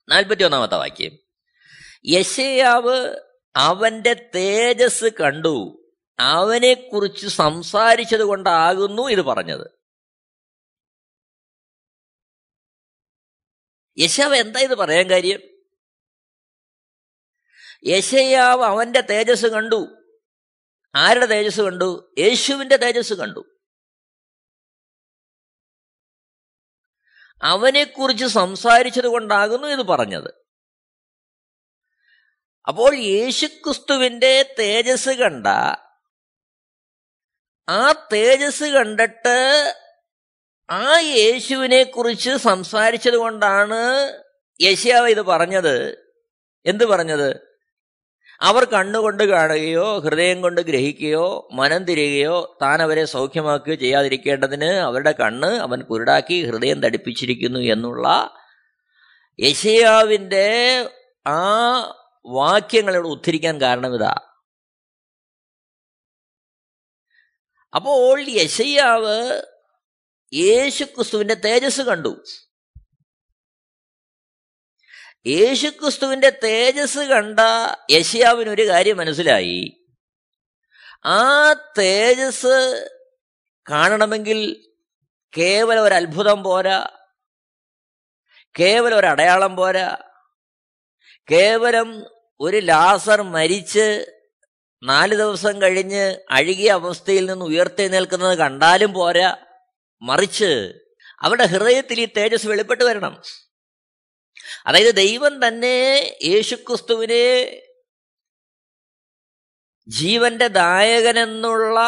[0.09, 1.17] നാൽപ്പത്തി ഒന്നാമത്തെ വാക്യം
[2.05, 3.15] യശയാവ്
[3.55, 5.78] അവന്റെ തേജസ് കണ്ടു
[6.19, 9.79] അവനെക്കുറിച്ച് സംസാരിച്ചത് കൊണ്ടാകുന്നു ഇത് പറഞ്ഞത്.
[13.99, 15.39] യശവ് എന്താ ഇത് പറയാൻ കാര്യം?
[17.85, 19.95] യശയാവ് അവന്റെ തേജസ് കണ്ടു.
[20.95, 22.13] ആരുടെ തേജസ് കണ്ടു?
[22.17, 23.57] യേശുവിന്റെ തേജസ് കണ്ടു.
[27.43, 30.33] അവനെക്കുറിച്ച് സംസാരിച്ചത് കൊണ്ടാകുന്നു ഇത് പറഞ്ഞത്.
[32.67, 35.47] അപ്പോൾ യേശുക്രിസ്തുവിന്റെ തേജസ് കണ്ട
[37.69, 39.37] ആ തേജസ് കണ്ടിട്ട്
[40.69, 43.79] ആ യേശുവിനെ കുറിച്ച് സംസാരിച്ചത് കൊണ്ടാണ്
[44.61, 45.97] യശയാവ് ഇത് പറഞ്ഞത്.
[46.65, 47.29] എന്ത് പറഞ്ഞത്?
[48.41, 55.81] അവർ കണ്ണുകൊണ്ട് കാണുകയോ ഹൃദയം കൊണ്ട് ഗ്രഹിക്കുകയോ മനം തിരികയോ താൻ അവരെ സൗഖ്യമാക്കുകയോ ചെയ്യാതിരിക്കേണ്ടതിന് അവരുടെ കണ്ണ് അവൻ
[55.81, 58.07] കുരുടാക്കി ഹൃദയം തടിപ്പിച്ചിരിക്കുന്നു എന്നുള്ള
[59.39, 60.47] യശയാവിന്റെ
[61.27, 61.41] ആ
[62.25, 64.13] വാക്യങ്ങളോട് ഉദ്ധരിക്കാൻ കാരണം ഇതാ
[67.75, 69.41] അപ്പോൾ യശയ്യാവ്
[70.33, 72.23] യേശുക്രിസ്തുവിന്റെ തേജസ് കണ്ടു.
[75.27, 77.39] യേശുക്രിസ്തുവിന്റെ തേജസ് കണ്ട
[77.91, 79.85] യശയാവിന് ഒരു കാര്യം മനസ്സിലായി.
[81.05, 82.89] ആ തേജസ്
[83.71, 84.71] കാണണമെങ്കിൽ
[85.37, 86.89] കേവലം ഒരു അത്ഭുതം പോരാ.
[88.59, 89.97] കേവലം ഒരു അടയാളം പോരാ.
[91.31, 92.05] കേവലം
[92.39, 94.18] ഒരു ലാസർ മരിച്ച്
[94.83, 99.37] നാല് ദിവസം കഴിഞ്ഞ് അഴുകിയ അവസ്ഥയിൽ നിന്ന് ഉയർത്തെഴുന്നേൽക്കുന്നത് കണ്ടാലും പോരാ.
[100.01, 100.73] മറിച്ച്
[101.21, 103.21] അവരുടെ ഹൃദയത്തിൽ ഈ തേജസ് വെളിപ്പെട്ട് വരണം.
[104.65, 107.61] അതായത് ദൈവം തന്നെ യേശുക്രിസ്തുവിനെ
[109.87, 111.79] ജീവന്റെ ദായകനെന്നുള്ള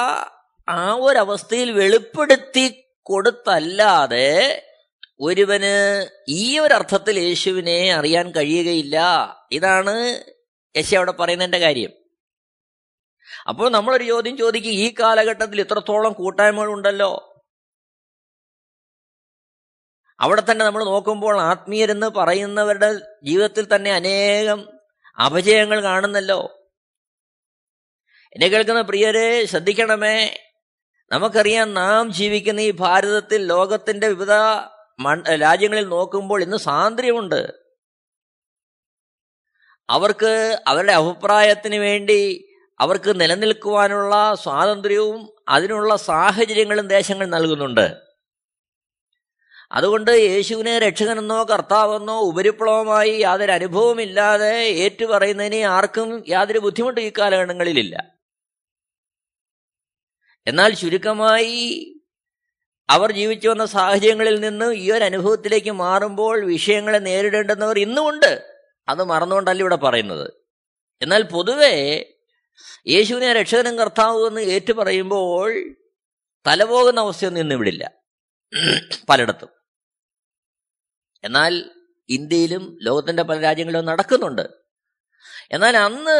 [0.69, 4.67] ആ ഒരവസ്ഥയിൽ വെളിപ്പെടുത്തി കൊടുത്തല്ലാതെ
[5.19, 8.99] ഒരുവന് ഈ ഒരർത്ഥത്തിൽ യേശുവിനെ അറിയാൻ കഴിയുകയില്ല.
[9.51, 10.23] ഇതാണ്
[10.77, 12.00] യശ അവിടെ പറയുന്നതിന്റെ കാര്യം.
[13.47, 17.33] അപ്പോൾ നമ്മളൊരു ചോദ്യം ചോദിക്കും ഈ കാലഘട്ടത്തിൽ ഇത്രത്തോളം കൂട്ടായ്മകളുണ്ടല്ലോ?
[20.19, 24.69] അവിടെ തന്നെ നമ്മൾ നോക്കുമ്പോൾ ആത്മീയരെന്ന് പറയുന്നവരുടെ ജീവിതത്തിൽ തന്നെ അനേകം
[25.25, 26.57] അപജയങ്ങൾ കാണുന്നല്ലോ.
[28.33, 30.37] എന്നെ കേൾക്കുന്ന പ്രിയരെ ശ്രദ്ധിക്കണമേ.
[31.11, 34.31] നമുക്കറിയാം നാം ജീവിക്കുന്ന ഈ ഭാരതത്തിൽ ലോകത്തിന്റെ വിവിധ
[35.41, 37.61] രാജ്യങ്ങളിൽ നോക്കുമ്പോൾ ഇന്ന് സാന്ദ്ര്യമുണ്ട്.
[39.89, 42.50] അവർക്ക് അവരുടെ അഭിപ്രായത്തിന് വേണ്ടി
[42.81, 47.97] അവർക്ക് നിലനിൽക്കുവാനുള്ള സ്വാതന്ത്ര്യവും അതിനുള്ള സാഹചര്യങ്ങളും ദേശങ്ങൾ നൽകുന്നുണ്ട്.
[49.71, 58.03] അതുകൊണ്ട് യേശുവിനെ രക്ഷകനെന്നോ കർത്താവെന്നോ ഉപരിപ്ലവമായി യാതൊരു അനുഭവമില്ലാതെ ഏറ്റുപറയുന്നതിന് ആർക്കും യാതൊരു ബുദ്ധിമുട്ടും ഈ കാലഘട്ടങ്ങളിലില്ല.
[60.47, 61.93] എന്നാൽ ചുരുക്കമായി
[62.89, 68.53] അവർ ജീവിച്ചു വന്ന സാഹചര്യങ്ങളിൽ നിന്ന് ഈ ഒരു അനുഭവത്തിലേക്ക് മാറുമ്പോൾ വിഷയങ്ങളെ നേരിടേണ്ടുന്നവർ ഇന്നുമുണ്ട്.
[68.87, 70.31] അത് മറന്നുകൊണ്ടല്ല ഇവിടെ പറയുന്നത്.
[71.01, 72.10] എന്നാൽ പൊതുവെ
[72.87, 75.75] യേശുവിനെ രക്ഷകനും കർത്താവ് എന്ന് ഏറ്റുപറയുമ്പോൾ
[76.47, 77.91] തലപോകുന്ന അവസ്ഥയൊന്നും ഇന്ന് ഇവിടില്ല
[79.09, 79.49] പലയിടത്തും.
[81.23, 81.69] എന്നാൽ
[82.09, 84.49] ഇന്ത്യയിലും ലോകത്തിന്റെ പല രാജ്യങ്ങളിലും നടക്കുന്നുണ്ട്.
[85.51, 86.17] എന്നാൽ അന്ന്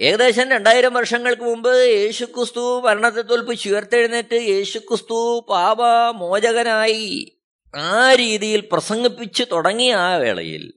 [0.00, 3.68] ഏകദേശം രണ്ടായിരം വർഷങ്ങൾക്ക് മുമ്പ് യേശുക്രിസ്തു മരണത്തെ തോൽപ്പിച്ച്.
[3.68, 5.82] ഉയർത്തെഴുന്നേറ്റ് യേശുക്രിസ്തു പാപ
[6.16, 7.38] മോചകനായി
[7.76, 10.72] ആ രീതിയിൽ പ്രസംഗിപ്പിച്ചു തുടങ്ങിയ ആ വേളയിൽ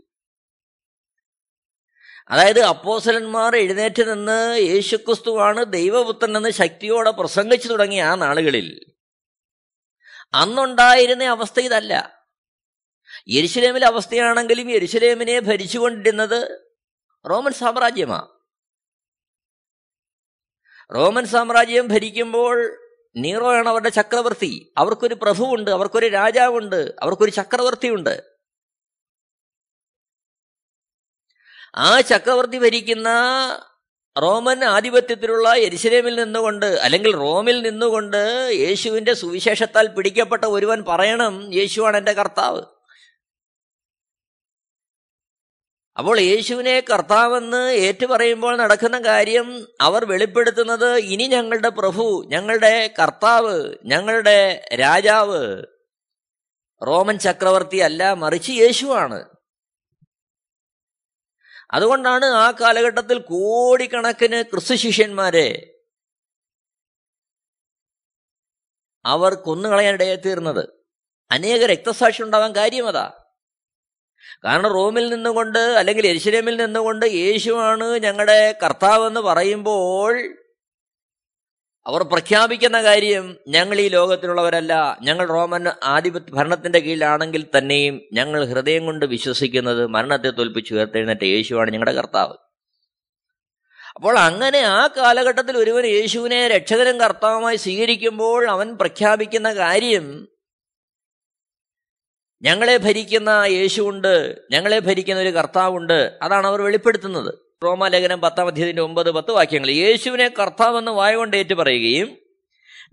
[2.29, 8.79] അതായത് അപ്പോസലന്മാർ എഴുന്നേറ്റ് നിന്ന് യേശുക്രിസ്തുവാണ് ദൈവപുത്രൻ എന്ന് ശക്തിയോടെ പ്രസംഗിച്ചു തുടങ്ങിയ ആ നാളുകളിൽ.
[10.33, 12.21] അന്നുണ്ടായിരുന്ന അവസ്ഥ ഇതല്ല.
[13.29, 16.65] യരിശുലേമിലെ അവസ്ഥയാണെങ്കിലും യരിശുലേമിനെ ഭരിച്ചുകൊണ്ടിരുന്നത്
[17.29, 18.27] റോമൻ സാമ്രാജ്യമാണ്
[20.95, 22.77] റോമൻ സാമ്രാജ്യം ഭരിക്കുമ്പോൾ
[23.15, 24.73] നീറോയാണ് അവരുടെ ചക്രവർത്തി.
[24.77, 28.30] അവർക്കൊരു പ്രഭുവുണ്ട് അവർക്കൊരു രാജാവുണ്ട് അവർക്കൊരു ചക്രവർത്തിയുണ്ട്.
[31.73, 33.09] ആ ചക്രവർത്തി ഭരിക്കുന്ന
[34.21, 42.61] റോമൻ ആധിപത്യത്തിലുള്ള എരിശിലേമിൽ നിന്നുകൊണ്ട് അല്ലെങ്കിൽ റോമിൽ നിന്നുകൊണ്ട് യേശുവിന്റെ സുവിശേഷത്താൽ പിടിക്കപ്പെട്ട ഒരുവൻ പറയണം യേശുവാണ് എന്റെ കർത്താവ്.
[45.97, 55.63] അപ്പോൾ യേശുവിനെ കർത്താവെന്ന് ഏറ്റുപറയുമ്പോൾ നടക്കുന്ന കാര്യം അവർ വെളിപ്പെടുത്തുന്നത് ഇനി ഞങ്ങളുടെ പ്രഭു ഞങ്ങളുടെ കർത്താവ് ഞങ്ങളുടെ രാജാവ്
[56.87, 59.30] റോമൻ ചക്രവർത്തി അല്ല മറിച്ച് യേശുവാണ്.
[61.73, 65.67] അതുകൊണ്ടാണ് ആ കാലഘട്ടത്തിൽ കോടിക്കണക്കിന് ക്രിസ്തു ശിഷ്യന്മാരെ
[69.05, 70.63] അവർ കൊന്നുകളയാൻ തീർന്നത്.
[71.31, 73.07] അനേക രക്തസാക്ഷി ഉണ്ടാവാൻ കാര്യം അതാ
[74.45, 80.40] കാരണം റോമിൽ നിന്നുകൊണ്ട് അല്ലെങ്കിൽ എരിശിലേമിൽ നിന്നുകൊണ്ട് യേശുവാണ് ഞങ്ങളുടെ കർത്താവെന്ന് പറയുമ്പോൾ
[81.87, 84.97] അവർ പ്രഖ്യാപിക്കുന്ന കാര്യം ഞങ്ങൾ ഈ ലോകത്തിലുള്ളവരല്ല.
[85.01, 91.93] ഞങ്ങൾ റോമൻ ആധിപത്യ ഭരണത്തിന്റെ കീഴിലാണെങ്കിൽ തന്നെയും ഞങ്ങൾ ഹൃദയം കൊണ്ട് വിശ്വസിക്കുന്നത് മരണത്തെ തോൽപ്പിച്ച് ഉയർത്തെഴുന്നേറ്റ യേശുവാണ് ഞങ്ങളുടെ
[91.93, 92.33] കർത്താവ്.
[93.95, 100.27] അപ്പോൾ അങ്ങനെ ആ കാലഘട്ടത്തിൽ ഒരുവൻ യേശുവിനെ രക്ഷകനും കർത്താവുമായി സ്വീകരിക്കുമ്പോൾ അവൻ പ്രഖ്യാപിക്കുന്ന കാര്യം
[102.41, 107.50] ഞങ്ങളെ ഭരിക്കുന്ന യേശുവുണ്ട് ഞങ്ങളെ ഭരിക്കുന്ന ഒരു കർത്താവുണ്ട് അതാണ് അവർ വെളിപ്പെടുത്തുന്നത്.
[107.63, 109.69] റോമാലേഖനം പത്താം അധ്യയത്തിന്റെ ഒമ്പത് പത്ത് വാക്യങ്ങൾ.
[109.69, 112.17] യേശുവിനെ കർത്താവെന്ന് വായ കൊണ്ട് ഏറ്റു പറയുകയും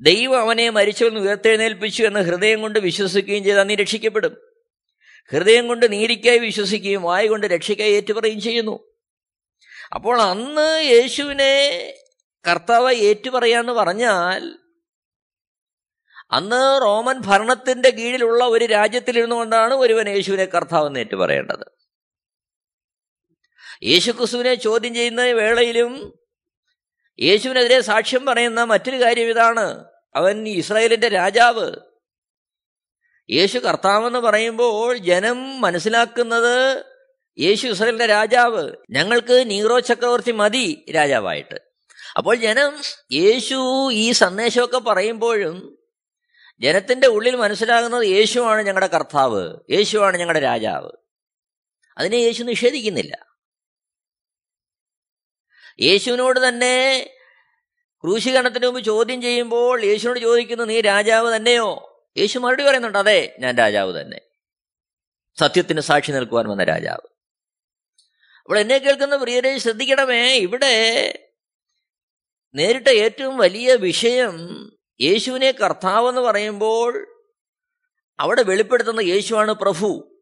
[0.01, 4.37] ദൈവം അവനെ മരിച്ചവെന്ന് ഉയർത്തെഴുന്നേൽപ്പിച്ചു എന്ന് ഹൃദയം കൊണ്ട് വിശ്വസിക്കുകയും ചെയ്താൽ നീ രക്ഷിക്കപ്പെടും.
[5.33, 8.95] ഹൃദയം കൊണ്ട് നീതിക്കായി വിശ്വസിക്കുകയും വായ കൊണ്ട് രക്ഷിക്കായി ഏറ്റുപറയുകയും ചെയ്യുന്നു.
[9.95, 11.95] അപ്പോൾ അന്ന് യേശുവിനെ
[12.49, 14.59] കർത്താവ് ഏറ്റുപറയാന്ന് പറഞ്ഞാൽ
[16.31, 21.78] അന്ന് റോമൻ ഭരണത്തിന്റെ കീഴിലുള്ള ഒരു രാജ്യത്തിലിരുന്നുകൊണ്ടാണ് ഒരുവൻ യേശുവിനെ കർത്താവെന്ന് ഏറ്റു പറയേണ്ടത്
[23.83, 26.19] യേശുക്രിസ്തുവിനെ ചോദ്യം ചെയ്യുന്ന വേളയിലും
[27.21, 29.85] യേശുവിനെതിരെ സാക്ഷ്യം പറയുന്ന മറ്റൊരു കാര്യം ഇതാണ്.
[30.15, 31.73] അവൻ ഇസ്രായേലിന്റെ രാജാവ്.
[33.31, 36.85] യേശു കർത്താവെന്ന് പറയുമ്പോൾ ജനം മനസ്സിലാക്കുന്നത്
[37.39, 38.73] യേശു ഇസ്രായേലിന്റെ രാജാവ്.
[38.91, 41.55] ഞങ്ങൾക്ക് നീറോ ചക്രവർത്തി മതി രാജാവായിട്ട്.
[42.17, 42.77] അപ്പോൾ ജനം
[43.13, 45.79] യേശു ഈ സന്ദേശമൊക്കെ പറയുമ്പോഴും
[46.61, 50.91] ജനത്തിന്റെ ഉള്ളിൽ മനസ്സിലാകുന്നത് യേശുവാണ് ഞങ്ങളുടെ കർത്താവ് യേശുവാണ് ഞങ്ങളുടെ രാജാവ്.
[51.99, 53.28] അതിനെ യേശു നിഷേധിക്കുന്നില്ല.
[55.81, 57.11] യേശുവിനോട് തന്നെ
[58.05, 62.01] ക്രൂശീകരണത്തിന് മുമ്പ് ചോദ്യം ചെയ്യുമ്പോൾ യേശുവിനോട് ചോദിക്കുന്നു നീ രാജാവ് തന്നെയോ?
[62.19, 64.21] യേശു മറുപടി പറയുന്നുണ്ട് അതെ ഞാൻ രാജാവ് തന്നെ.
[65.39, 67.09] സത്യത്തിന് സാക്ഷി നിൽക്കുവാൻ വന്ന രാജാവ്.
[68.39, 70.75] അപ്പോൾ എന്നെ കേൾക്കുന്ന പ്രിയരെ ശ്രദ്ധിക്കണമേ ഇവിടെ
[72.55, 74.37] നേരിട്ട ഏറ്റവും വലിയ വിഷയം
[75.01, 77.07] യേശുവിനെ കർത്താവ് എന്ന് പറയുമ്പോൾ
[78.21, 80.21] അവിടെ വെളിപ്പെടുത്തുന്ന യേശുവാണ് പ്രഭു.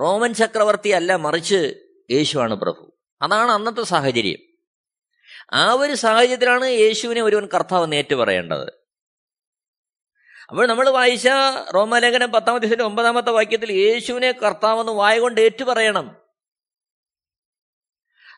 [0.00, 1.74] റോമൻ ചക്രവർത്തി അല്ല മറിച്ച്
[2.10, 2.97] യേശുവാണ് പ്രഭു.
[3.22, 4.38] അതാണ് അന്നത്തെ സാഹചര്യം.
[5.52, 8.78] ആ ഒരു സാഹചര്യത്തിലാണ് യേശുവിനെ ഒരുവൻ കർത്താവ് ഏറ്റു പറയേണ്ടത്
[10.48, 11.28] അപ്പോൾ നമ്മൾ വായിച്ച
[11.74, 16.16] റോമലേഖനം പത്താമത്തെ ഒമ്പതാമത്തെ വാക്യത്തിൽ യേശുവിനെ കർത്താവെന്ന് വായകൊണ്ട് ഏറ്റു പറയണം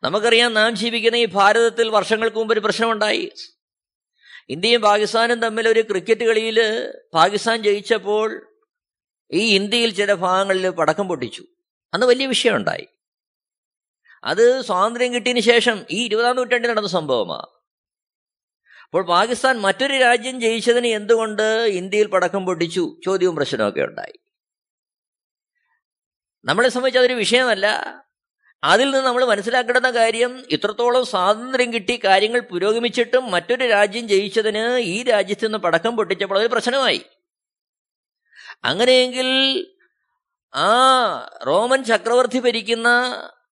[0.03, 3.33] നമുക്കറിയാം നാം ജീവിക്കുന്ന ഈ ഭാരതത്തിൽ വർഷങ്ങൾക്ക് മുമ്പ് ഒരു പ്രശ്നമുണ്ടായി.
[4.49, 8.47] ഇന്ത്യയും പാകിസ്ഥാനും തമ്മിൽ ഒരു ക്രിക്കറ്റ് കളിയിൽ പാകിസ്ഥാൻ ജയിച്ചപ്പോൾ
[9.31, 11.45] ഈ ഇന്ത്യയിൽ ചില ഭാഗങ്ങളിൽ പടക്കം പൊട്ടിച്ചു.
[11.95, 12.87] അന്ന് വലിയ വിഷയമുണ്ടായി.
[14.25, 17.61] അത് സ്വാതന്ത്ര്യം കിട്ടിയതിന് ശേഷം ഈ ഇരുപതാം നൂറ്റാണ്ടിൽ നടന്ന സംഭവമാണ്
[18.85, 23.01] അപ്പോൾ പാകിസ്ഥാൻ മറ്റൊരു രാജ്യം ജയിച്ചതിന് എന്തുകൊണ്ട് ഇന്ത്യയിൽ പടക്കം പൊട്ടിച്ചു?
[23.05, 24.19] ചോദ്യവും പ്രശ്നമൊക്കെ ഉണ്ടായി.
[26.45, 27.67] നമ്മളെ സംബന്ധിച്ച് അതൊരു വിഷയമല്ല.
[28.65, 35.45] അതിൽ നിന്ന് നമ്മൾ മനസ്സിലാക്കേണ്ട കാര്യം ഇത്രത്തോളം സ്വാതന്ത്ര്യം കിട്ടി കാര്യങ്ങൾ പുരോഗമിച്ചിട്ടും മറ്റൊരു രാജ്യം ജയിച്ചതിന് ഈ രാജ്യത്ത്
[35.45, 37.05] നിന്ന് പടക്കം പൊട്ടിച്ചപ്പോൾ അതൊരു പ്രശ്നമായി.
[38.65, 39.29] അങ്ങനെയെങ്കിൽ
[40.55, 40.69] ആ
[41.47, 42.89] റോമൻ ചക്രവർത്തി ഭരിക്കുന്ന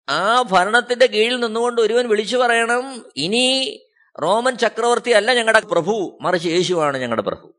[0.08, 3.84] ആ ഭരണത്തിന്റെ കീഴിൽ നിന്നുകൊണ്ട് ഒരുവൻ വിളിച്ചു പറയണം ഇനി
[4.22, 7.54] റോമൻ ചക്രവർത്തി അല്ല ഞങ്ങളുടെ പ്രഭു മറിച്ച് യേശുവാണ് ഞങ്ങളുടെ പ്രഭു.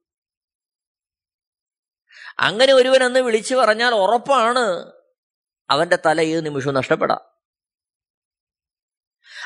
[2.40, 4.92] അങ്ങനെ ഒരുവൻ അന്ന് വിളിച്ചു പറഞ്ഞാൽ ഉറപ്പാണ്
[5.70, 7.20] അവന്റെ തല ഏത് നിമിഷവും നഷ്ടപ്പെടാം.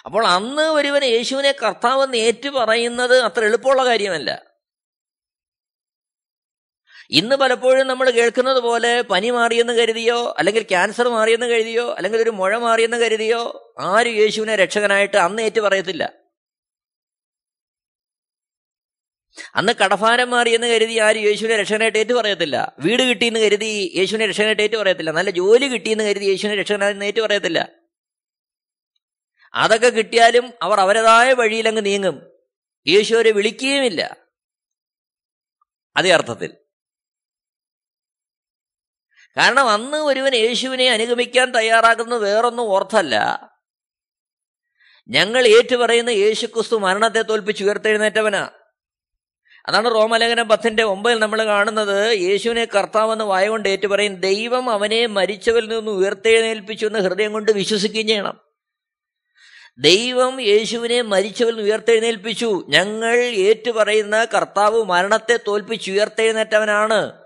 [0.05, 4.52] അപ്പോൾ അന്ന് ഒരുവൻ യേശുവിനെ കർത്താവെന്ന് ഏറ്റു പറയുന്നത് അത്ര എളുപ്പമുള്ള കാര്യമല്ല.
[7.13, 12.57] ഇന്ന് പലപ്പോഴും നമ്മൾ കേൾക്കുന്നത് പോലെ പനി മാറിയെന്ന് കരുതിയോ അല്ലെങ്കിൽ ക്യാൻസർ മാറിയെന്ന് കരുതിയോ അല്ലെങ്കിൽ ഒരു മുഴ
[12.57, 16.13] മാറിയെന്ന് കരുതിയോ ആരും യേശുവിനെ രക്ഷകനായിട്ട് അന്ന് ഏറ്റു പറയത്തില്ല.
[19.55, 22.75] അന്ന് കടഭാരം മാറിയെന്ന് കരുതി ആരും യേശുവിനെ രക്ഷകനായിട്ട് ഏറ്റു പറയത്തില്ല.
[22.79, 25.11] വീട് കിട്ടിയെന്ന് കരുതി യേശുവിനെ രക്ഷകനായിട്ട് ഏറ്റു പറയത്തില്ല.
[25.11, 27.69] നല്ല ജോലി കിട്ടിയെന്ന് കരുതി യേശുവിനെ രക്ഷകനായിട്ട് ഏറ്റു പറയത്തില്ല.
[29.53, 32.31] അതൊക്കെ കിട്ടിയാലും അവർ അവരതായ വഴിയിലങ്ങ് നീങ്ങും.
[32.87, 34.17] യേശു അവരെ വിളിക്കുകയുമില്ല.
[35.97, 36.62] അതേ അർത്ഥത്തിൽ.
[39.37, 43.39] കാരണം അന്ന് ഒരുവൻ യേശുവിനെ അനുഗമിക്കാൻ തയ്യാറാകുന്നത് വേറൊന്നും ഓർത്തല്ല.
[45.07, 48.49] ഞങ്ങൾ ഏറ്റുപറയുന്ന യേശുക്രിസ്തു മരണത്തെ തോൽപ്പിച്ച് ഉയർത്തെഴുന്നേറ്റവനാ.
[49.65, 52.17] അതാണ് റോമലേഖനം പത്തിന്റെ ഒമ്പതിൽ നമ്മൾ കാണുന്നത്.
[52.17, 58.39] യേശുവിനെ കർത്താവെന്ന് വായകൊണ്ട് ഏറ്റുപറയും ദൈവം അവനെ മരിച്ചവരിൽ നിന്ന് ഉയർത്തെഴുന്നേൽപ്പിച്ചു എന്ന് ഹൃദയം കൊണ്ട് വിശ്വസിക്കുകയും ചെയ്യണം.
[59.77, 62.65] ദൈവം യേശുവിനെ മരിച്ചവരിൽ നിന്ന് ഉയർത്തെഴുന്നേൽപ്പിച്ചു.
[62.69, 67.22] ഞങ്ങൾ ഏറ്റുപറയുന്ന കർത്താവ് മരണത്തെ തോൽപ്പിച്ച് ഉയർത്തെഴുന്നേറ്റവനാണ്.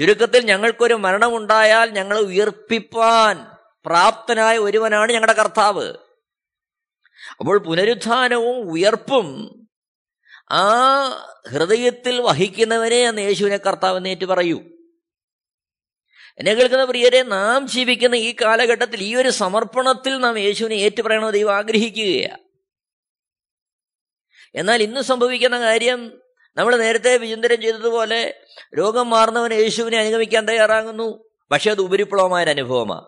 [0.00, 3.46] ചുരുക്കത്തിൽ ഞങ്ങൾക്കൊരു മരണമുണ്ടായാൽ ഞങ്ങളെ ഉയർപ്പിപ്പാൻ
[3.86, 5.98] പ്രാപ്തനായ ഒരുവനാണ് ഞങ്ങളുടെ കർത്താവ്.
[7.40, 9.56] അപ്പോൾ പുനരുത്ഥാനവും ഉയർപ്പും
[10.50, 10.64] ആ
[11.52, 14.58] ഹൃദയത്തിൽ വഹിക്കുന്നവനെ അന്ന് യേശുവിനെ കർത്താവ് എന്നേറ്റ് പറയൂ.
[16.38, 22.42] എന്നെ കേൾക്കുന്ന പ്രിയരെ നാം ജീവിക്കുന്ന ഈ കാലഘട്ടത്തിൽ ഈ ഒരു സമർപ്പണത്തിൽ നാം യേശുവിനെ ഏറ്റുപറയണമെന്ന് ദൈവം ആഗ്രഹിക്കുകയാണ്
[24.54, 26.20] എന്നാൽ ഇന്ന് സംഭവിക്കുന്ന കാര്യം
[26.56, 28.40] നമ്മൾ നേരത്തെ വിചിന്തനം ചെയ്തതുപോലെ
[28.78, 31.24] രോഗം മാറുന്നവൻ യേശുവിനെ അനുഗമിക്കാൻ തയ്യാറാകുന്നു.
[31.50, 33.04] പക്ഷെ അത് ഉപരിപ്ലവമായ അനുഭവമാണ്.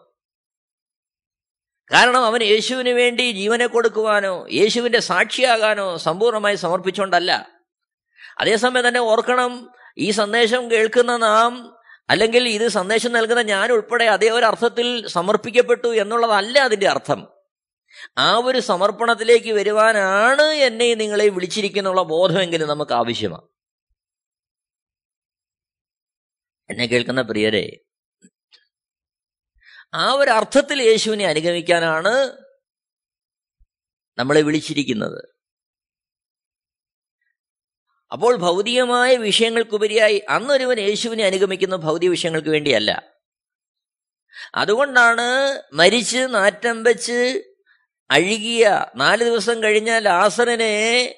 [1.92, 7.48] കാരണം അവൻ യേശുവിന് വേണ്ടി ജീവനെ കൊടുക്കുവാനോ യേശുവിന്റെ സാക്ഷിയാകാനോ സമ്പൂർണമായി സമർപ്പിച്ചുകൊണ്ടല്ല.
[8.38, 11.76] അതേസമയം തന്നെ ഓർക്കണം ഈ സന്ദേശം കേൾക്കുന്ന നാം
[12.10, 17.31] അല്ലെങ്കിൽ ഇത് സന്ദേശം നൽകുന്ന ഞാൻ ഉൾപ്പെടെ അതേ ഒരു അർത്ഥത്തിൽ സമർപ്പിക്കപ്പെട്ടു എന്നുള്ളതല്ല അതിന്റെ അർത്ഥം.
[18.18, 23.48] ആ ഒരു സമർപ്പണത്തിലേക്ക് വരുവാനാണ് എന്നെ നിങ്ങളെ വിളിച്ചിരിക്കുന്നുള്ള ബോധമെങ്കിലും നമുക്ക് ആവശ്യമാണ്.
[26.70, 27.80] എന്നെ കേൾക്കുന്ന പ്രിയരെ
[29.94, 32.42] ആ ഒരു അർത്ഥത്തിൽ യേശുവിനെ അനുഗമിക്കാനാണ്
[34.18, 35.32] നമ്മളെ വിളിച്ചിരിക്കുന്നത്.
[38.12, 43.12] അപ്പോൾ ഭൗതികമായ വിഷയങ്ങൾക്കുപരിയായി അന്നൊരുവൻ യേശുവിനെ അനുഗമിക്കുന്ന ഭൗതിക വിഷയങ്ങൾക്ക് വേണ്ടിയല്ല.
[44.54, 45.26] അതുകൊണ്ടാണ്
[45.74, 47.51] മരിച്ച് നാറ്റം വെച്ച്
[48.12, 51.14] അഴുകിയ നാല് ദിവസം കഴിഞ്ഞ ലാസറിനെ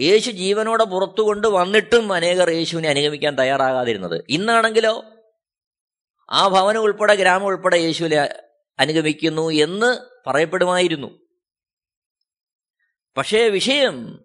[0.00, 4.24] യേശു ജീവനോടെ പുറത്തു കൊണ്ട് വന്നിട്ടും അനേകർ യേശുവിനെ അനുഗമിക്കാൻ തയ്യാറാകാതിരുന്നത്.
[4.28, 5.04] ഇന്നാണെങ്കിലോ
[6.30, 8.28] ആ ഭവനം ഉൾപ്പെടെ ഗ്രാമം ഉൾപ്പെടെ യേശുവിനെ
[8.78, 11.26] അനുഗമിക്കുന്നു എന്ന് പറയപ്പെടുമായിരുന്നു.
[13.16, 14.24] പക്ഷേ വിഷയം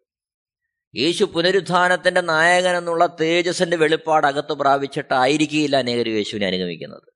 [0.95, 7.13] യേശു പുനരുത്ഥാനത്തിന്റെ നായകൻ എന്നുള്ള തേജസ്സിന്റെ വെളിപ്പാട് അകത്ത് പ്രാപിച്ചിട്ടായിരിക്കില്ല അനേകർ യേശുവിനെ അനുഗമിക്കുന്നത്.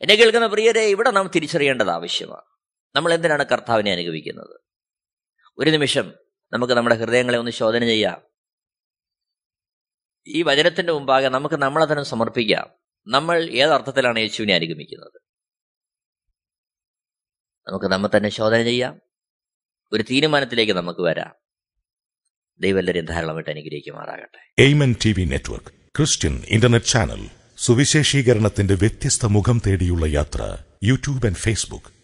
[0.00, 2.53] എന്നെ കേൾക്കുന്ന പ്രിയരെ ഇവിടെ നാം തിരിച്ചറിയേണ്ടത് ആവശ്യമാണ്.
[2.96, 4.60] നമ്മൾ എന്തിനാണ് കർത്താവിനെ അനുഗമിക്കുന്നത്?
[5.58, 6.14] ഒരു നിമിഷം
[6.52, 8.22] നമുക്ക് നമ്മുടെ ഹൃദയങ്ങളെ ഒന്ന് ശോധന ചെയ്യാം.
[10.26, 12.70] ഈ വചനത്തിന്റെ മുമ്പാകെ നമുക്ക് നമ്മളെ തന്നെ സമർപ്പിക്കാം.
[13.06, 15.20] നമ്മൾ ഏതർത്ഥത്തിലാണ് യേശുവിനെ അനുഗമിക്കുന്നത്?
[17.68, 19.00] നമുക്ക് നമ്മെ തന്നെ ശോധന ചെയ്യാം.
[19.92, 21.34] ഒരു തീരുമാനത്തിലേക്ക് നമുക്ക് വരാം.
[22.60, 24.62] ദൈവം ധാരാളമായിട്ട് അനുഗ്രഹിക്കുമാറാകട്ടെ.
[24.62, 32.03] Amen network Christian internet channel സുവിശേഷീകരണത്തിന്റെ വ്യത്യസ്ത മുഖം തേടിയുള്ള യാത്ര YouTube and Facebook